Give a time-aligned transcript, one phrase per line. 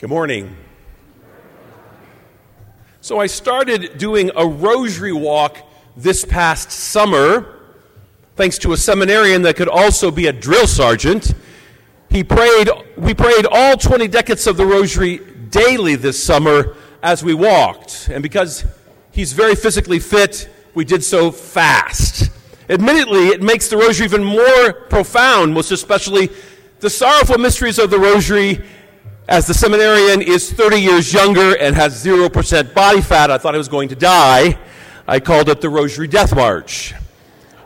[0.00, 0.56] Good morning.
[3.00, 5.58] So, I started doing a rosary walk
[5.96, 7.60] this past summer,
[8.34, 11.32] thanks to a seminarian that could also be a drill sergeant.
[12.10, 15.20] He prayed, we prayed all 20 decades of the rosary
[15.50, 18.08] daily this summer as we walked.
[18.08, 18.64] And because
[19.12, 22.30] he's very physically fit, we did so fast.
[22.68, 26.30] Admittedly, it makes the rosary even more profound, most especially
[26.80, 28.60] the sorrowful mysteries of the rosary
[29.26, 33.58] as the seminarian is 30 years younger and has 0% body fat, I thought I
[33.58, 34.58] was going to die.
[35.06, 36.92] I called it the Rosary Death March.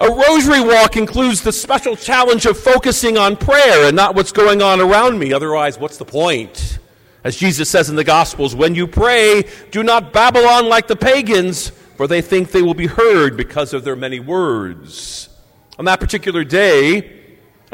[0.00, 4.62] A rosary walk includes the special challenge of focusing on prayer and not what's going
[4.62, 5.32] on around me.
[5.32, 6.80] Otherwise, what's the point?
[7.22, 10.96] As Jesus says in the Gospels, when you pray, do not babble on like the
[10.96, 15.28] pagans, for they think they will be heard because of their many words.
[15.78, 17.23] On that particular day,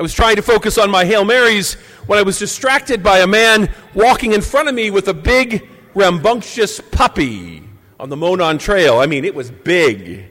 [0.00, 1.74] I was trying to focus on my Hail Marys
[2.06, 5.68] when I was distracted by a man walking in front of me with a big,
[5.92, 7.62] rambunctious puppy
[7.98, 8.98] on the Monon Trail.
[8.98, 10.24] I mean, it was big.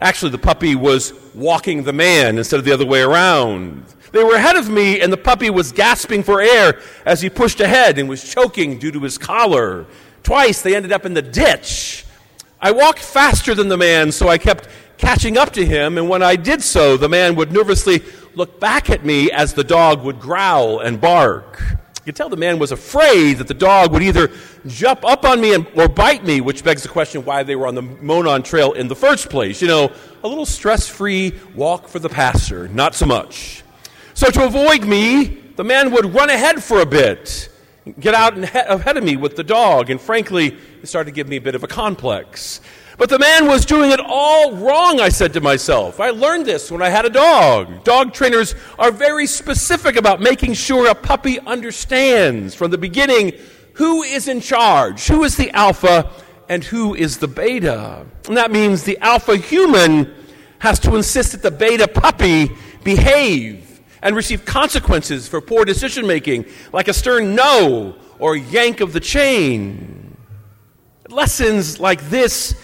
[0.00, 3.82] Actually, the puppy was walking the man instead of the other way around.
[4.12, 7.58] They were ahead of me, and the puppy was gasping for air as he pushed
[7.58, 9.86] ahead and was choking due to his collar.
[10.22, 12.04] Twice they ended up in the ditch.
[12.60, 16.22] I walked faster than the man, so I kept catching up to him, and when
[16.22, 18.02] I did so, the man would nervously
[18.34, 21.60] look back at me as the dog would growl and bark.
[22.00, 24.30] You could tell the man was afraid that the dog would either
[24.66, 27.66] jump up on me and, or bite me, which begs the question why they were
[27.66, 29.60] on the Monon Trail in the first place.
[29.60, 29.92] You know,
[30.24, 33.62] a little stress free walk for the pastor, not so much.
[34.14, 35.24] So, to avoid me,
[35.56, 37.50] the man would run ahead for a bit,
[37.98, 41.36] get out ahead of me with the dog, and frankly, it started to give me
[41.36, 42.62] a bit of a complex.
[42.98, 46.00] But the man was doing it all wrong, I said to myself.
[46.00, 47.84] I learned this when I had a dog.
[47.84, 53.32] Dog trainers are very specific about making sure a puppy understands from the beginning
[53.74, 56.10] who is in charge, who is the alpha,
[56.48, 58.04] and who is the beta.
[58.26, 60.12] And that means the alpha human
[60.58, 62.50] has to insist that the beta puppy
[62.84, 68.92] behave and receive consequences for poor decision making, like a stern no or yank of
[68.92, 70.16] the chain.
[71.08, 72.54] Lessons like this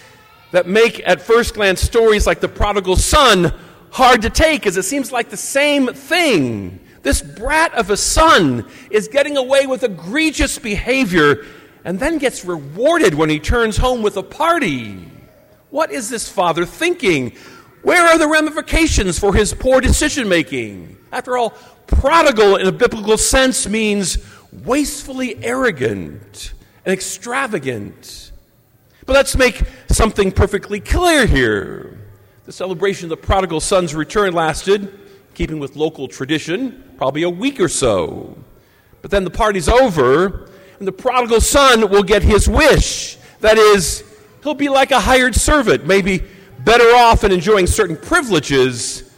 [0.56, 3.52] that make at first glance stories like the prodigal son
[3.90, 6.80] hard to take as it seems like the same thing.
[7.02, 11.44] This brat of a son is getting away with egregious behavior
[11.84, 15.06] and then gets rewarded when he turns home with a party.
[15.68, 17.36] What is this father thinking?
[17.82, 20.96] Where are the ramifications for his poor decision making?
[21.12, 21.50] After all,
[21.86, 24.16] prodigal in a biblical sense means
[24.64, 26.54] wastefully arrogant
[26.86, 28.32] and extravagant.
[29.06, 31.96] But let's make something perfectly clear here.
[32.44, 34.92] The celebration of the prodigal son's return lasted,
[35.34, 38.36] keeping with local tradition, probably a week or so.
[39.02, 43.16] But then the party's over, and the prodigal son will get his wish.
[43.40, 44.02] That is,
[44.42, 46.24] he'll be like a hired servant, maybe
[46.64, 49.08] better off and enjoying certain privileges,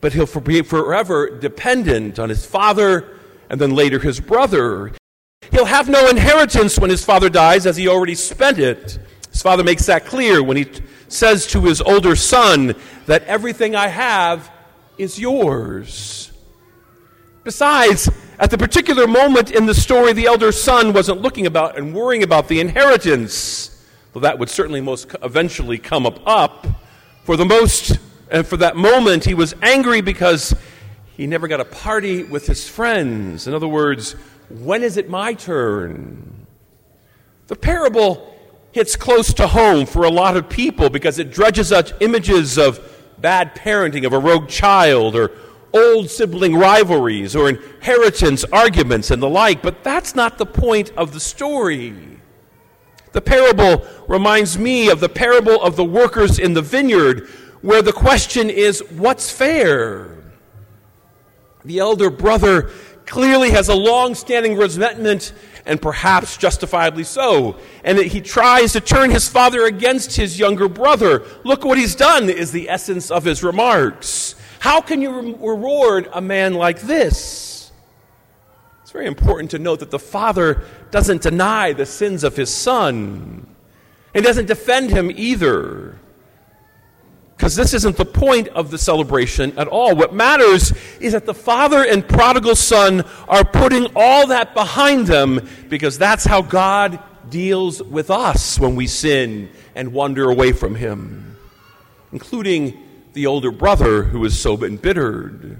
[0.00, 3.16] but he'll be forever dependent on his father
[3.50, 4.92] and then later his brother.
[5.56, 8.98] He'll have no inheritance when his father dies, as he already spent it.
[9.30, 10.66] His father makes that clear when he
[11.08, 12.74] says to his older son
[13.06, 14.50] that everything I have
[14.98, 16.30] is yours.
[17.44, 21.94] Besides, at the particular moment in the story, the elder son wasn't looking about and
[21.94, 26.20] worrying about the inheritance, though that would certainly most eventually come up.
[26.26, 26.66] up.
[27.24, 27.98] For the most,
[28.30, 30.54] and for that moment, he was angry because
[31.16, 33.46] he never got a party with his friends.
[33.46, 34.16] In other words,
[34.48, 36.46] when is it my turn?
[37.48, 38.34] The parable
[38.72, 42.80] hits close to home for a lot of people because it dredges up images of
[43.18, 45.32] bad parenting of a rogue child or
[45.72, 51.12] old sibling rivalries or inheritance arguments and the like, but that's not the point of
[51.12, 51.94] the story.
[53.12, 57.28] The parable reminds me of the parable of the workers in the vineyard,
[57.62, 60.18] where the question is what's fair?
[61.64, 62.70] The elder brother
[63.06, 65.32] clearly has a long standing resentment,
[65.64, 67.56] and perhaps justifiably so.
[67.82, 71.24] And that he tries to turn his father against his younger brother.
[71.44, 74.34] Look what he's done, is the essence of his remarks.
[74.58, 77.72] How can you re- reward a man like this?
[78.82, 83.46] It's very important to note that the father doesn't deny the sins of his son,
[84.14, 85.98] he doesn't defend him either.
[87.36, 89.94] Because this isn't the point of the celebration at all.
[89.94, 95.46] What matters is that the father and prodigal son are putting all that behind them
[95.68, 96.98] because that's how God
[97.28, 101.36] deals with us when we sin and wander away from him,
[102.10, 105.58] including the older brother who is so embittered.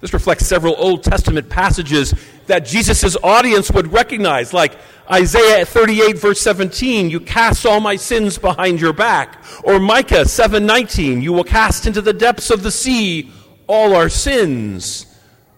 [0.00, 2.14] This reflects several Old Testament passages
[2.46, 4.76] that Jesus' audience would recognize, like
[5.10, 9.42] Isaiah 38, verse 17, you cast all my sins behind your back.
[9.62, 13.30] Or Micah 7, 19, you will cast into the depths of the sea
[13.66, 15.06] all our sins.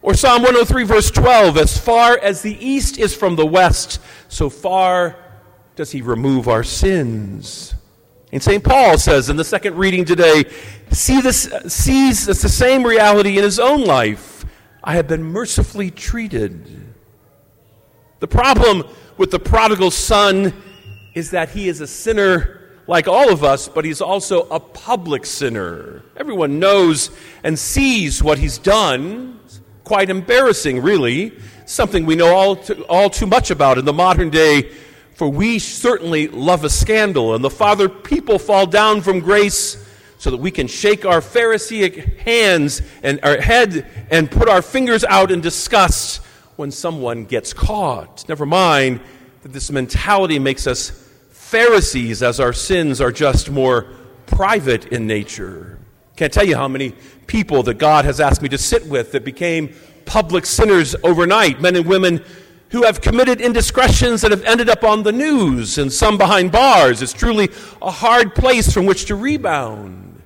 [0.03, 4.49] Or Psalm 103, verse 12, as far as the east is from the west, so
[4.49, 5.17] far
[5.75, 7.75] does he remove our sins.
[8.37, 8.63] And St.
[8.63, 10.45] Paul says in the second reading today,
[10.91, 14.45] see this, sees this the same reality in his own life.
[14.85, 16.95] I have been mercifully treated.
[18.21, 18.85] The problem
[19.17, 20.53] with the prodigal son
[21.15, 25.25] is that he is a sinner like all of us, but he's also a public
[25.25, 26.03] sinner.
[26.19, 27.11] Everyone knows
[27.43, 29.41] and sees what he's done.
[29.47, 31.33] It's quite embarrassing, really.
[31.65, 34.73] Something we know all too, all too much about in the modern day,
[35.17, 37.35] for we certainly love a scandal.
[37.35, 39.83] And the Father, people fall down from grace
[40.19, 45.05] so that we can shake our Pharisaic hands and our head and put our fingers
[45.05, 46.19] out in disgust
[46.57, 48.29] when someone gets caught.
[48.29, 49.01] Never mind
[49.43, 50.91] that this mentality makes us
[51.31, 53.87] Pharisees as our sins are just more
[54.27, 55.79] private in nature.
[56.17, 56.93] Can't tell you how many
[57.27, 59.75] people that God has asked me to sit with that became
[60.05, 62.23] public sinners overnight, men and women
[62.71, 67.01] who have committed indiscretions that have ended up on the news and some behind bars.
[67.01, 67.49] It's truly
[67.81, 70.23] a hard place from which to rebound.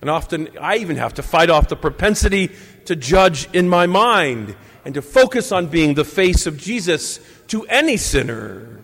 [0.00, 2.50] And often I even have to fight off the propensity
[2.86, 7.64] to judge in my mind and to focus on being the face of Jesus to
[7.66, 8.80] any sinner.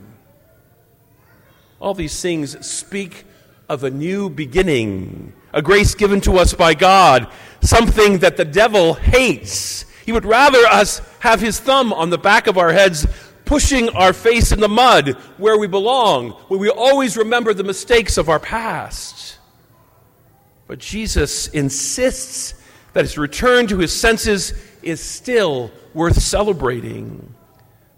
[1.81, 3.25] All these things speak
[3.69, 7.29] of a new beginning, a grace given to us by God,
[7.63, 9.85] something that the devil hates.
[10.07, 13.07] He would rather us have his thumb on the back of our heads,
[13.45, 18.17] pushing our face in the mud where we belong, where we always remember the mistakes
[18.17, 19.39] of our past.
[20.69, 22.55] But Jesus insists
[22.93, 27.35] that his return to his senses is still worth celebrating.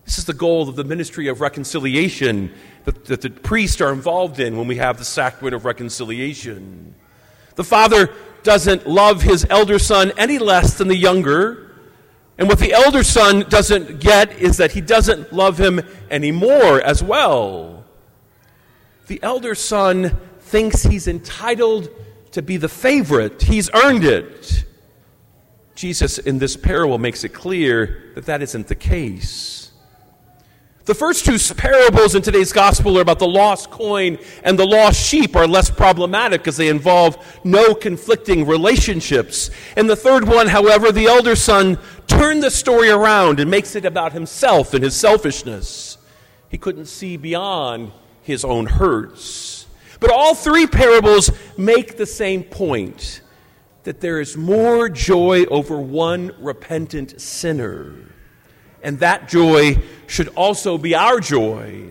[0.07, 4.41] This is the goal of the ministry of reconciliation that, that the priests are involved
[4.41, 6.95] in when we have the sacrament of reconciliation.
[7.57, 8.15] The father
[8.45, 11.68] doesn't love his elder son any less than the younger.
[12.39, 17.03] And what the elder son doesn't get is that he doesn't love him anymore as
[17.03, 17.85] well.
[19.09, 21.91] The elder son thinks he's entitled
[22.33, 24.65] to be the favorite, he's earned it.
[25.75, 29.68] Jesus, in this parable, makes it clear that that isn't the case.
[30.89, 34.99] The first two parables in today's gospel are about the lost coin and the lost
[34.99, 39.51] sheep are less problematic because they involve no conflicting relationships.
[39.77, 43.85] In the third one, however, the elder son turned the story around and makes it
[43.85, 45.99] about himself and his selfishness.
[46.49, 47.93] He couldn't see beyond
[48.23, 49.67] his own hurts.
[50.01, 53.21] But all three parables make the same point
[53.83, 58.08] that there is more joy over one repentant sinner
[58.83, 61.91] and that joy should also be our joy.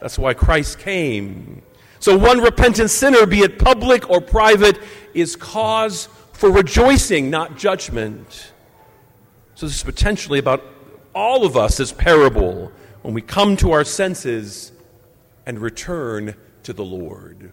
[0.00, 1.62] That's why Christ came.
[2.00, 4.78] So, one repentant sinner, be it public or private,
[5.14, 8.52] is cause for rejoicing, not judgment.
[9.56, 10.64] So, this is potentially about
[11.14, 12.70] all of us, this parable,
[13.02, 14.72] when we come to our senses
[15.44, 17.52] and return to the Lord.